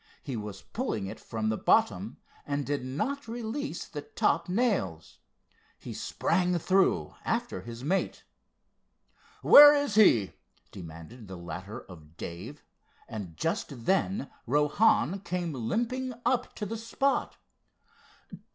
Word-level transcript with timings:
He 0.23 0.35
was 0.35 0.63
pulling 0.63 1.05
it 1.05 1.19
from 1.19 1.49
the 1.49 1.59
bottom, 1.59 2.17
and 2.47 2.65
did 2.65 2.83
not 2.83 3.27
release 3.27 3.85
the 3.85 4.01
top 4.01 4.49
nails. 4.49 5.19
He 5.77 5.93
sprang 5.93 6.57
through 6.57 7.13
after 7.23 7.61
his 7.61 7.83
mate. 7.83 8.23
"Where 9.43 9.75
is 9.75 9.93
he?" 9.93 10.31
demanded 10.71 11.27
the 11.27 11.37
latter 11.37 11.81
of 11.81 12.17
Dave, 12.17 12.63
and 13.07 13.37
just 13.37 13.85
then 13.85 14.31
Rohan 14.47 15.19
came 15.19 15.53
limping 15.53 16.15
up 16.25 16.55
to 16.55 16.65
the 16.65 16.77
spot. 16.77 17.37